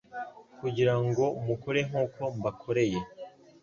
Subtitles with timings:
[0.59, 2.99] kugira ngo mukore nk'uko mbakoreye.»